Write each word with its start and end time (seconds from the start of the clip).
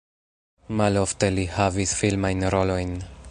Malofte 0.79 1.29
li 1.37 1.45
havis 1.59 1.95
filmajn 2.01 2.47
rolojn. 2.57 2.97